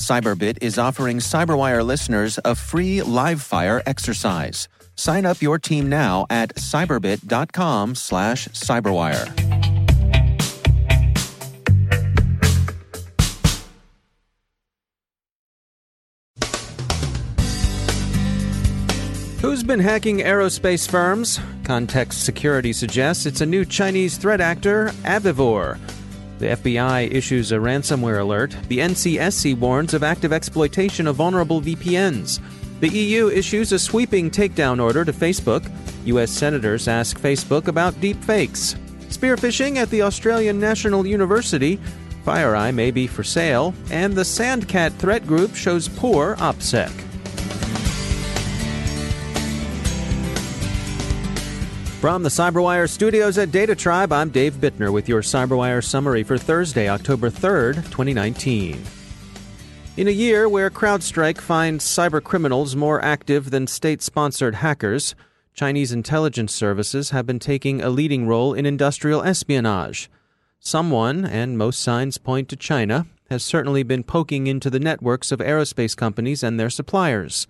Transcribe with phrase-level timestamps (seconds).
[0.00, 4.66] Cyberbit is offering Cyberwire listeners a free live fire exercise.
[4.96, 9.28] Sign up your team now at cyberbit.com slash cyberwire.
[19.40, 21.40] Who's been hacking aerospace firms?
[21.64, 25.78] Context Security suggests it's a new Chinese threat actor, Avivore.
[26.40, 28.56] The FBI issues a ransomware alert.
[28.68, 32.40] The NCSC warns of active exploitation of vulnerable VPNs.
[32.80, 35.70] The EU issues a sweeping takedown order to Facebook.
[36.06, 36.30] U.S.
[36.30, 38.74] senators ask Facebook about deepfakes.
[39.10, 41.78] Spearphishing at the Australian National University.
[42.24, 43.74] FireEye may be for sale.
[43.90, 47.09] And the Sandcat threat group shows poor OPSEC.
[52.00, 56.38] From the CyberWire studios at Data Tribe, I'm Dave Bittner with your CyberWire summary for
[56.38, 58.82] Thursday, October 3rd, 2019.
[59.98, 65.14] In a year where CrowdStrike finds cyber criminals more active than state sponsored hackers,
[65.52, 70.08] Chinese intelligence services have been taking a leading role in industrial espionage.
[70.58, 75.40] Someone, and most signs point to China, has certainly been poking into the networks of
[75.40, 77.46] aerospace companies and their suppliers.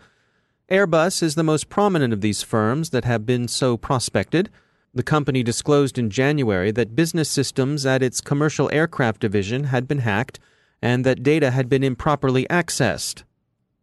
[0.70, 4.48] Airbus is the most prominent of these firms that have been so prospected.
[4.94, 9.98] The company disclosed in January that business systems at its commercial aircraft division had been
[9.98, 10.38] hacked
[10.80, 13.24] and that data had been improperly accessed.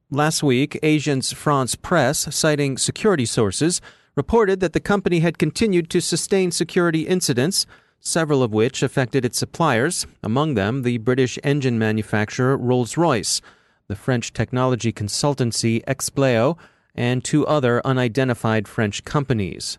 [0.10, 3.82] Last week, Agence France Presse, citing security sources,
[4.16, 7.66] reported that the company had continued to sustain security incidents,
[8.00, 13.42] several of which affected its suppliers, among them the British engine manufacturer Rolls Royce,
[13.90, 16.58] the French technology consultancy Expleo,
[16.98, 19.78] and two other unidentified French companies.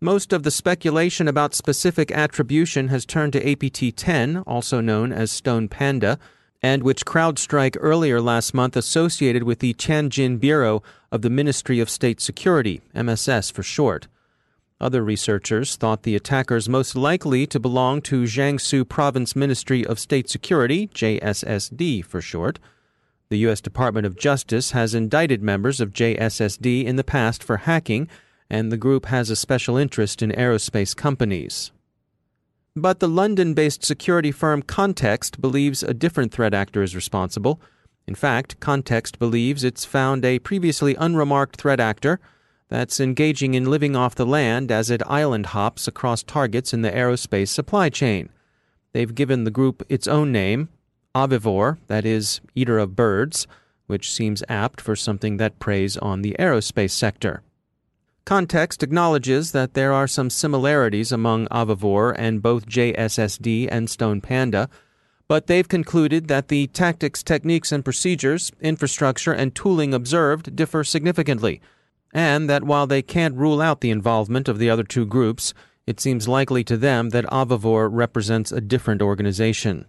[0.00, 5.30] Most of the speculation about specific attribution has turned to APT 10, also known as
[5.30, 6.18] Stone Panda,
[6.62, 10.82] and which CrowdStrike earlier last month associated with the Tianjin Bureau
[11.12, 14.08] of the Ministry of State Security, MSS for short.
[14.80, 20.28] Other researchers thought the attackers most likely to belong to Jiangsu Province Ministry of State
[20.28, 22.60] Security, JSSD for short.
[23.30, 23.60] The U.S.
[23.60, 28.08] Department of Justice has indicted members of JSSD in the past for hacking,
[28.48, 31.70] and the group has a special interest in aerospace companies.
[32.74, 37.60] But the London based security firm Context believes a different threat actor is responsible.
[38.06, 42.20] In fact, Context believes it's found a previously unremarked threat actor
[42.70, 46.90] that's engaging in living off the land as it island hops across targets in the
[46.90, 48.30] aerospace supply chain.
[48.92, 50.70] They've given the group its own name,
[51.14, 53.46] Avivore, that is, eater of birds,
[53.86, 57.42] which seems apt for something that preys on the aerospace sector.
[58.24, 64.68] Context acknowledges that there are some similarities among Avivore and both JSSD and Stone Panda,
[65.28, 71.62] but they've concluded that the tactics, techniques, and procedures, infrastructure, and tooling observed differ significantly,
[72.12, 75.54] and that while they can't rule out the involvement of the other two groups,
[75.86, 79.86] it seems likely to them that Avivor represents a different organization.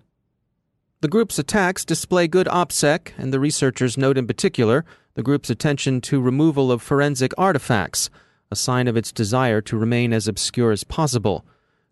[1.02, 4.84] The group's attacks display good OPSEC, and the researchers note in particular
[5.14, 8.10] the group's attention to removal of forensic artifacts,
[8.52, 11.46] a sign of its desire to remain as obscure as possible.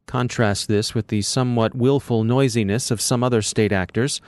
[0.07, 4.19] Contrast this with the somewhat willful noisiness of some other state actors.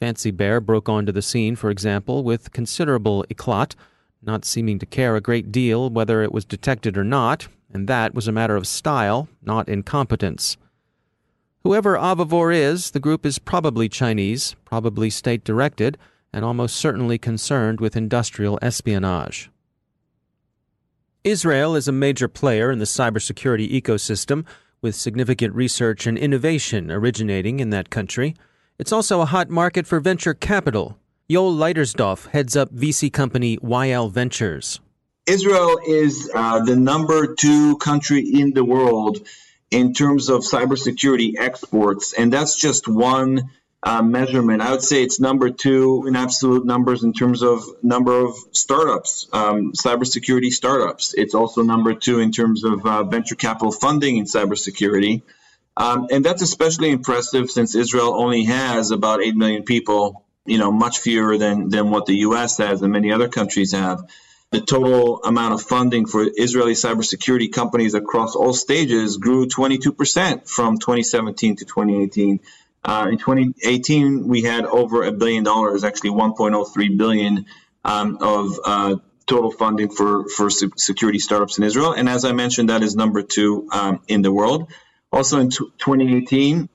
[0.00, 3.76] Fancy Bear broke onto the scene, for example, with considerable eclat,
[4.20, 8.14] not seeming to care a great deal whether it was detected or not, and that
[8.14, 10.56] was a matter of style, not incompetence.
[11.64, 15.96] Whoever Avivore is, the group is probably Chinese, probably state directed,
[16.30, 19.50] and almost certainly concerned with industrial espionage.
[21.24, 24.44] Israel is a major player in the cybersecurity ecosystem,
[24.82, 28.36] with significant research and innovation originating in that country.
[28.78, 30.98] It's also a hot market for venture capital.
[31.30, 34.80] Yoav Leitersdorf heads up VC company YL Ventures.
[35.26, 39.26] Israel is uh, the number two country in the world
[39.74, 43.50] in terms of cybersecurity exports, and that's just one
[43.82, 44.62] uh, measurement.
[44.62, 49.26] I would say it's number two in absolute numbers in terms of number of startups,
[49.32, 51.12] um, cybersecurity startups.
[51.14, 55.22] It's also number two in terms of uh, venture capital funding in cybersecurity.
[55.76, 60.70] Um, and that's especially impressive since Israel only has about 8 million people, you know,
[60.70, 62.58] much fewer than, than what the U.S.
[62.58, 64.04] has and many other countries have.
[64.54, 70.78] The total amount of funding for Israeli cybersecurity companies across all stages grew 22% from
[70.78, 72.38] 2017 to 2018.
[72.84, 77.46] Uh, in 2018, we had over a billion dollars, actually 1.03 billion
[77.84, 78.96] um, of uh,
[79.26, 81.90] total funding for, for security startups in Israel.
[81.90, 84.70] And as I mentioned, that is number two um, in the world.
[85.10, 86.68] Also in t- 2018,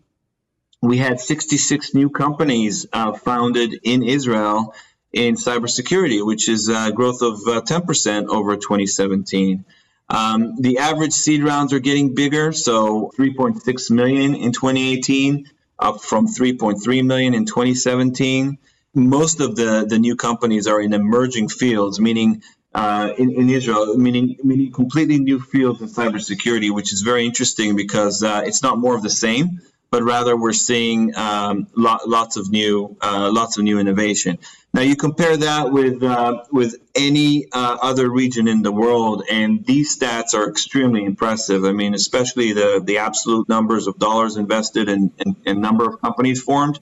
[0.82, 4.76] we had 66 new companies uh, founded in Israel
[5.12, 9.66] in cybersecurity, which is a growth of uh, 10% over 2017.
[10.10, 16.28] Um, the average seed rounds are getting bigger, so 3.6 million in 2018, up from
[16.28, 18.58] 3.3 million in 2017.
[18.96, 22.42] Most of the, the new companies are in emerging fields, meaning
[22.74, 27.76] uh, in, in Israel, meaning meaning completely new fields in cybersecurity, which is very interesting
[27.76, 29.62] because uh, it's not more of the same,
[29.92, 34.38] but rather we're seeing um, lo- lots of new uh, lots of new innovation.
[34.74, 39.66] Now you compare that with uh, with any uh, other region in the world, and
[39.66, 41.66] these stats are extremely impressive.
[41.66, 45.12] I mean, especially the the absolute numbers of dollars invested and,
[45.46, 46.80] and, number of companies formed.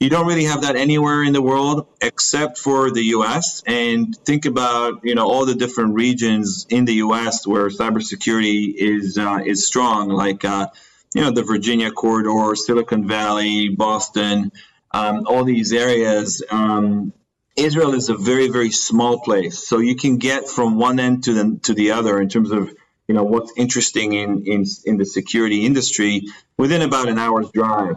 [0.00, 3.62] You don't really have that anywhere in the world except for the U.S.
[3.66, 7.46] And think about you know all the different regions in the U.S.
[7.46, 10.68] where cybersecurity is uh, is strong, like uh,
[11.16, 14.52] you know the Virginia corridor, Silicon Valley, Boston,
[14.90, 16.42] um, all these areas.
[16.50, 17.14] Um,
[17.56, 21.32] Israel is a very very small place, so you can get from one end to
[21.32, 22.70] the to the other in terms of
[23.08, 26.24] you know what's interesting in in, in the security industry
[26.58, 27.96] within about an hour's drive.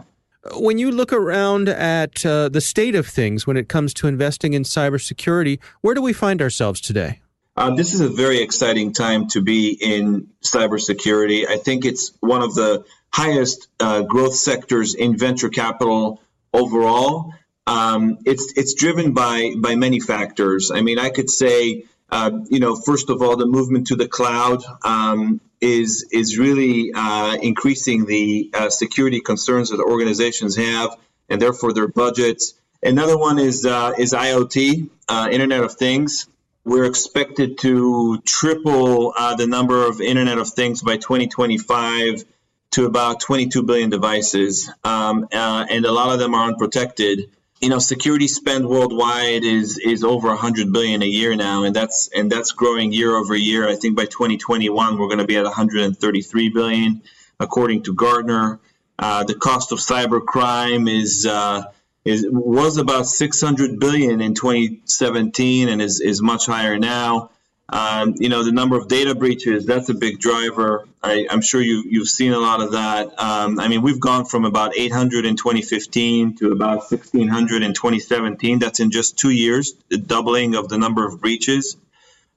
[0.54, 4.54] When you look around at uh, the state of things when it comes to investing
[4.54, 7.20] in cybersecurity, where do we find ourselves today?
[7.54, 11.46] Uh, this is a very exciting time to be in cybersecurity.
[11.46, 16.20] I think it's one of the highest uh, growth sectors in venture capital
[16.52, 17.34] overall.
[17.66, 20.70] Um, it's it's driven by by many factors.
[20.70, 24.08] I mean, I could say, uh, you know, first of all, the movement to the
[24.08, 24.62] cloud.
[24.84, 30.96] Um, is is really uh, increasing the uh, security concerns that organizations have,
[31.28, 32.54] and therefore their budgets.
[32.82, 36.26] Another one is uh, is IoT, uh, Internet of Things.
[36.64, 42.24] We're expected to triple the number of Internet of Things by 2025
[42.72, 47.30] to about 22 billion devices, um, uh, and a lot of them are unprotected.
[47.60, 52.08] You know security spend worldwide is is over 100 billion a year now and that's
[52.08, 53.68] and that's growing year over year.
[53.68, 57.02] I think by 2021 we're going to be at 133 billion
[57.38, 58.60] according to gartner.
[58.98, 61.64] Uh, the cost of cyber crime is uh,
[62.04, 67.30] is was about 600 billion in 2017 and is, is much higher now
[67.72, 70.88] um, you know, the number of data breaches, that's a big driver.
[71.02, 73.06] I, am sure you, you've seen a lot of that.
[73.18, 78.58] Um, I mean, we've gone from about 800 in 2015 to about 1,600 in 2017.
[78.58, 81.76] That's in just two years, the doubling of the number of breaches.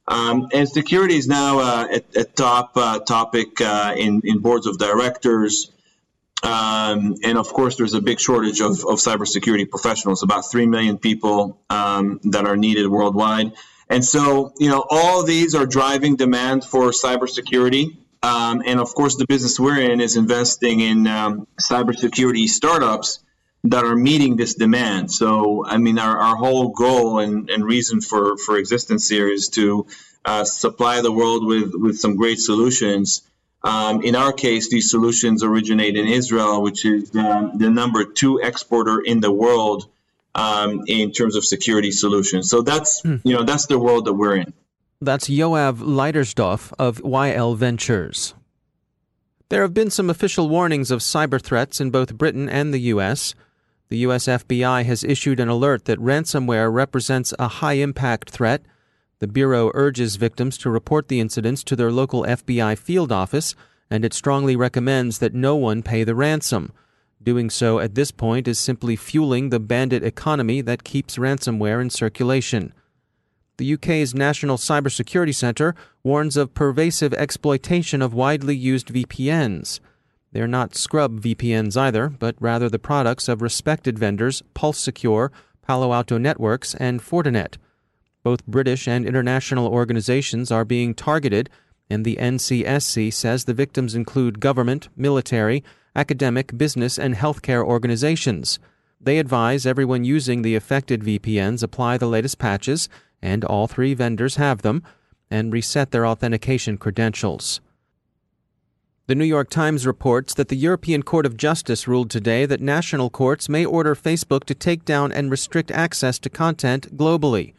[0.07, 4.67] Um, and security is now uh, a, a, top uh, topic uh, in, in boards
[4.67, 5.71] of directors.
[6.43, 10.99] Um, and of course, there's a big shortage of, of cybersecurity professionals, about 3 million
[10.99, 13.53] people um, that are needed worldwide.
[13.93, 17.95] And so, you know, all these are driving demand for cybersecurity.
[18.23, 23.19] Um, and of course, the business we're in is investing in um, cybersecurity startups
[23.65, 25.11] that are meeting this demand.
[25.11, 29.49] So, I mean, our, our whole goal and, and reason for, for existence here is
[29.49, 29.85] to
[30.25, 33.21] uh, supply the world with, with some great solutions.
[33.61, 39.01] Um, in our case, these solutions originate in Israel, which is the number two exporter
[39.01, 39.87] in the world
[40.35, 42.49] um, in terms of security solutions.
[42.49, 43.17] So that's hmm.
[43.23, 44.53] you know that's the world that we're in.
[45.01, 48.33] That's Yoav Leitersdorf of YL Ventures.
[49.49, 53.35] There have been some official warnings of cyber threats in both Britain and the U.S.
[53.89, 54.25] The U.S.
[54.25, 58.63] FBI has issued an alert that ransomware represents a high impact threat.
[59.19, 63.53] The Bureau urges victims to report the incidents to their local FBI field office,
[63.91, 66.71] and it strongly recommends that no one pay the ransom.
[67.23, 71.89] Doing so at this point is simply fueling the bandit economy that keeps ransomware in
[71.89, 72.73] circulation.
[73.57, 79.79] The UK's National Cybersecurity Centre warns of pervasive exploitation of widely used VPNs.
[80.33, 85.93] They're not scrub VPNs either, but rather the products of respected vendors Pulse Secure, Palo
[85.93, 87.57] Alto Networks, and Fortinet.
[88.23, 91.49] Both British and international organizations are being targeted,
[91.89, 95.63] and the NCSC says the victims include government, military,
[95.95, 98.59] academic, business, and healthcare organizations.
[98.99, 102.89] They advise everyone using the affected VPNs apply the latest patches,
[103.21, 104.83] and all three vendors have them,
[105.29, 107.59] and reset their authentication credentials.
[109.07, 113.09] The New York Times reports that the European Court of Justice ruled today that national
[113.09, 117.53] courts may order Facebook to take down and restrict access to content globally.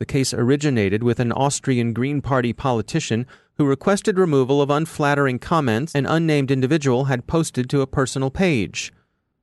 [0.00, 5.94] The case originated with an Austrian Green Party politician who requested removal of unflattering comments
[5.94, 8.92] an unnamed individual had posted to a personal page.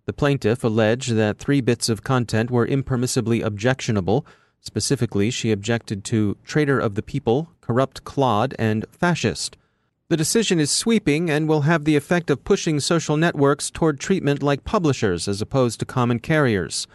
[0.06, 4.26] The plaintiff alleged that three bits of content were impermissibly objectionable.
[4.60, 9.58] Specifically, she objected to traitor of the people, corrupt clod, and fascist.
[10.10, 14.44] The decision is sweeping and will have the effect of pushing social networks toward treatment
[14.44, 16.86] like publishers as opposed to common carriers.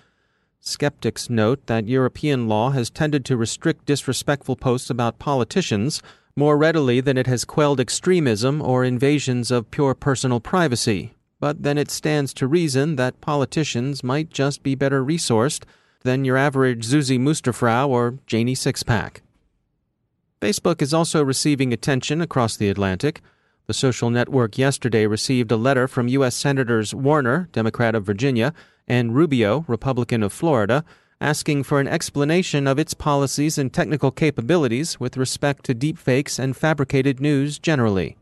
[0.60, 6.02] Skeptics note that European law has tended to restrict disrespectful posts about politicians
[6.36, 11.14] more readily than it has quelled extremism or invasions of pure personal privacy.
[11.40, 15.64] But then it stands to reason that politicians might just be better resourced
[16.02, 19.20] than your average Zuzi Musterfrau or Janie Sixpack.
[20.40, 23.22] Facebook is also receiving attention across the Atlantic.
[23.66, 26.36] The social network yesterday received a letter from U.S.
[26.36, 28.52] Senators Warner, Democrat of Virginia,
[28.86, 30.84] and Rubio, Republican of Florida,
[31.20, 36.56] asking for an explanation of its policies and technical capabilities with respect to deepfakes and
[36.56, 38.16] fabricated news generally.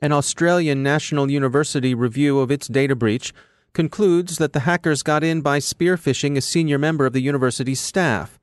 [0.00, 3.32] An Australian National University review of its data breach
[3.72, 8.38] concludes that the hackers got in by spearphishing a senior member of the university's staff.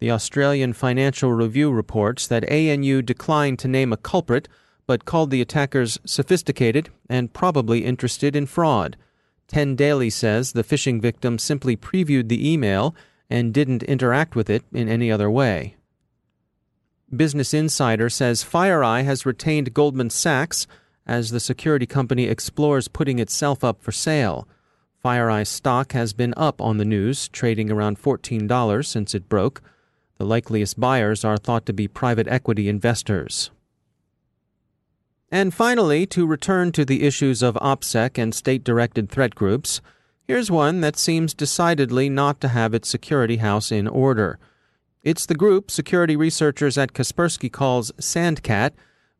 [0.00, 4.48] The Australian Financial Review reports that ANU declined to name a culprit,
[4.86, 8.96] but called the attackers sophisticated and probably interested in fraud.
[9.48, 12.94] 10 Daily says the phishing victim simply previewed the email
[13.30, 15.76] and didn't interact with it in any other way.
[17.14, 20.66] Business Insider says FireEye has retained Goldman Sachs
[21.06, 24.48] as the security company explores putting itself up for sale.
[25.04, 29.60] FireEye stock has been up on the news, trading around $14 since it broke.
[30.16, 33.50] The likeliest buyers are thought to be private equity investors.
[35.30, 39.80] And finally, to return to the issues of OPSEC and state directed threat groups,
[40.28, 44.38] here's one that seems decidedly not to have its security house in order.
[45.02, 48.72] It's the group security researchers at Kaspersky calls Sandcat,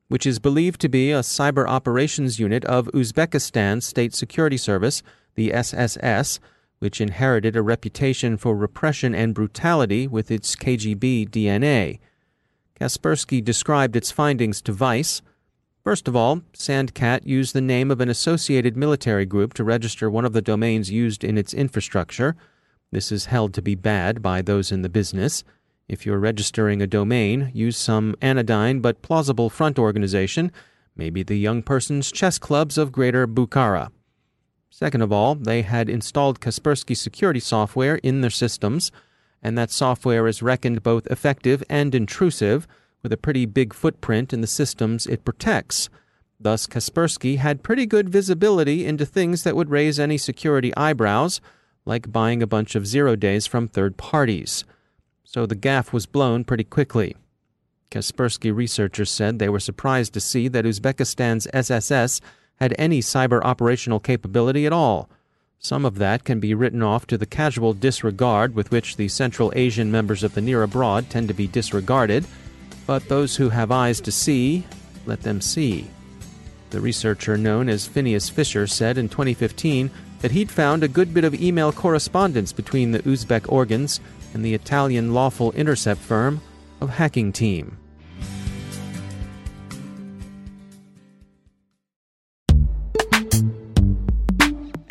[0.08, 5.02] which is believed to be a cyber operations unit of Uzbekistan's State Security Service,
[5.34, 6.40] the SSS,
[6.78, 11.98] which inherited a reputation for repression and brutality with its KGB DNA.
[12.78, 15.22] Kaspersky described its findings to Vice.
[15.84, 20.24] First of all, Sandcat used the name of an associated military group to register one
[20.24, 22.36] of the domains used in its infrastructure.
[22.90, 25.44] This is held to be bad by those in the business.
[25.86, 30.50] If you're registering a domain, use some anodyne but plausible front organization,
[30.96, 33.90] maybe the Young Person's Chess Clubs of Greater Bukhara.
[34.70, 38.90] Second of all, they had installed Kaspersky security software in their systems,
[39.42, 42.66] and that software is reckoned both effective and intrusive,
[43.04, 45.88] with a pretty big footprint in the systems it protects.
[46.40, 51.40] Thus, Kaspersky had pretty good visibility into things that would raise any security eyebrows,
[51.84, 54.64] like buying a bunch of zero days from third parties.
[55.22, 57.14] So the gaff was blown pretty quickly.
[57.90, 62.20] Kaspersky researchers said they were surprised to see that Uzbekistan's SSS
[62.56, 65.08] had any cyber operational capability at all.
[65.58, 69.52] Some of that can be written off to the casual disregard with which the Central
[69.54, 72.26] Asian members of the Near Abroad tend to be disregarded,
[72.86, 74.64] but those who have eyes to see,
[75.06, 75.86] let them see.
[76.70, 81.24] The researcher known as Phineas Fisher said in 2015 that he'd found a good bit
[81.24, 84.00] of email correspondence between the Uzbek organs
[84.32, 86.40] and the Italian lawful intercept firm
[86.80, 87.78] of Hacking Team.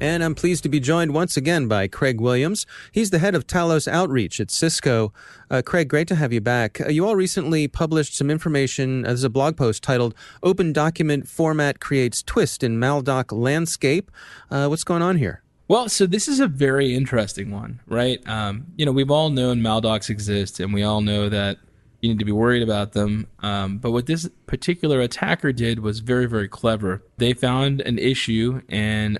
[0.00, 2.66] And I'm pleased to be joined once again by Craig Williams.
[2.90, 5.12] He's the head of Talos Outreach at Cisco.
[5.50, 6.80] Uh, Craig, great to have you back.
[6.80, 9.04] Uh, you all recently published some information.
[9.04, 14.10] Uh, there's a blog post titled Open Document Format Creates Twist in Maldoc Landscape.
[14.50, 15.42] Uh, what's going on here?
[15.68, 18.26] Well, so this is a very interesting one, right?
[18.26, 21.58] Um, you know, we've all known Maldocs exist, and we all know that
[22.00, 23.26] you need to be worried about them.
[23.40, 27.02] Um, but what this particular attacker did was very, very clever.
[27.18, 29.18] They found an issue and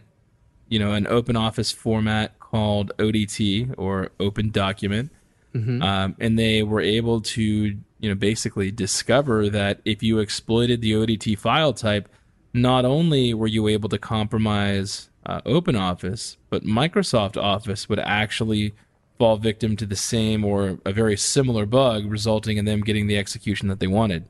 [0.71, 5.11] you know, an open office format called ODT or Open Document.
[5.55, 5.83] Mm-hmm.
[5.83, 10.93] Um, and they were able to, you know, basically discover that if you exploited the
[10.93, 12.09] ODT file type,
[12.55, 18.73] not only were you able to compromise uh, Open Office, but Microsoft Office would actually
[19.19, 23.19] fall victim to the same or a very similar bug, resulting in them getting the
[23.19, 24.25] execution that they wanted.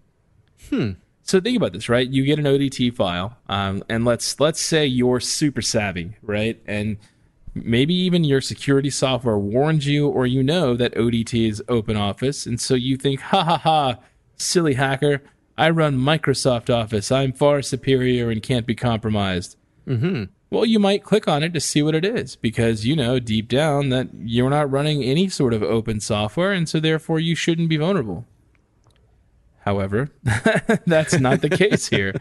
[0.68, 0.92] Hmm.
[1.30, 2.10] So think about this, right?
[2.10, 6.60] You get an ODT file, um, and let's let's say you're super savvy, right?
[6.66, 6.96] And
[7.54, 12.46] maybe even your security software warns you, or you know that ODT is Open Office,
[12.46, 13.98] and so you think, ha ha ha,
[14.38, 15.22] silly hacker,
[15.56, 19.54] I run Microsoft Office, I'm far superior and can't be compromised.
[19.86, 20.24] Mm-hmm.
[20.50, 23.46] Well, you might click on it to see what it is because you know deep
[23.46, 27.68] down that you're not running any sort of open software, and so therefore you shouldn't
[27.68, 28.26] be vulnerable.
[29.60, 30.08] However,
[30.86, 32.14] that's not the case here.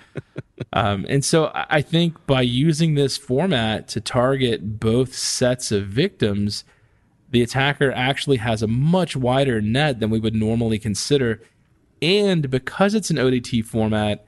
[0.74, 6.66] Um, and so I think by using this format to target both sets of victims,
[7.32, 11.42] the attacker actually has a much wider net than we would normally consider.
[12.02, 14.26] And because it's an ODT format,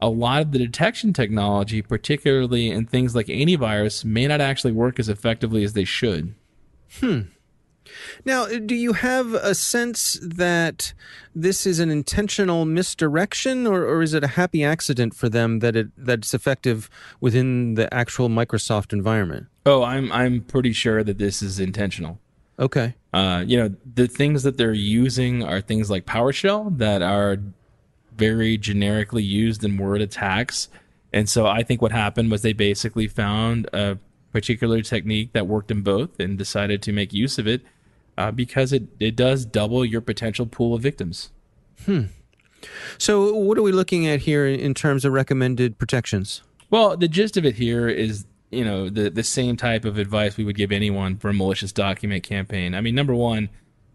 [0.00, 4.98] a lot of the detection technology, particularly in things like antivirus, may not actually work
[4.98, 6.34] as effectively as they should.
[7.00, 7.22] Hmm.
[8.24, 10.92] Now, do you have a sense that
[11.34, 15.76] this is an intentional misdirection, or, or is it a happy accident for them that
[15.76, 19.46] it that's effective within the actual Microsoft environment?
[19.66, 22.18] Oh, I'm I'm pretty sure that this is intentional.
[22.58, 22.94] Okay.
[23.12, 27.38] Uh, you know, the things that they're using are things like PowerShell that are
[28.16, 30.68] very generically used in word attacks.
[31.12, 33.98] And so I think what happened was they basically found a
[34.32, 37.62] particular technique that worked in both and decided to make use of it
[38.18, 41.30] uh, because it, it does double your potential pool of victims.
[41.86, 42.06] Hmm.
[42.98, 46.42] So, what are we looking at here in terms of recommended protections?
[46.68, 50.36] Well, the gist of it here is, you know, the the same type of advice
[50.36, 52.74] we would give anyone for a malicious document campaign.
[52.74, 53.50] I mean, number one,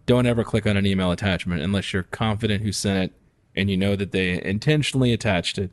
[0.06, 3.20] don't ever click on an email attachment unless you're confident who sent it
[3.58, 5.70] and you know that they intentionally attached it.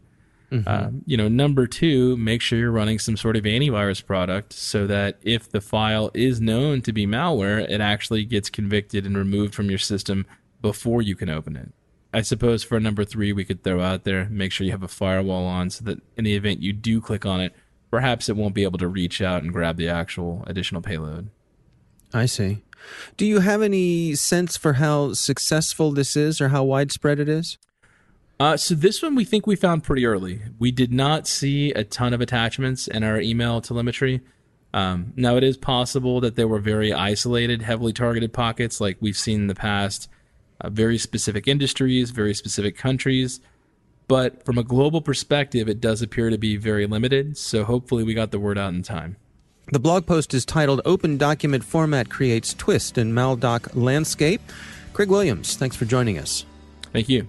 [0.50, 0.68] Mm-hmm.
[0.68, 4.86] Um, you know, number two, make sure you're running some sort of antivirus product so
[4.86, 9.54] that if the file is known to be malware, it actually gets convicted and removed
[9.54, 10.26] from your system
[10.60, 11.72] before you can open it.
[12.12, 14.88] I suppose for number three, we could throw out there make sure you have a
[14.88, 17.54] firewall on so that in the event you do click on it,
[17.90, 21.30] perhaps it won't be able to reach out and grab the actual additional payload.
[22.12, 22.62] I see.
[23.16, 27.58] Do you have any sense for how successful this is or how widespread it is?
[28.40, 30.40] Uh, so this one we think we found pretty early.
[30.58, 34.22] We did not see a ton of attachments in our email telemetry.
[34.72, 39.16] Um, now it is possible that there were very isolated, heavily targeted pockets, like we've
[39.16, 40.08] seen in the past,
[40.62, 43.40] uh, very specific industries, very specific countries.
[44.08, 47.36] But from a global perspective, it does appear to be very limited.
[47.36, 49.16] So hopefully, we got the word out in time.
[49.70, 54.40] The blog post is titled "Open Document Format Creates Twist in Maldoc Landscape."
[54.94, 56.46] Craig Williams, thanks for joining us.
[56.92, 57.28] Thank you.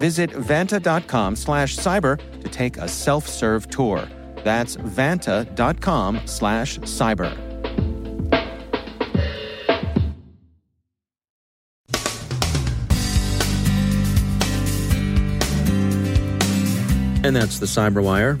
[0.00, 4.08] Visit vanta.com slash cyber to take a self-serve tour.
[4.42, 7.36] That's vanta.com slash cyber.
[17.22, 18.40] And that's the Cyberwire.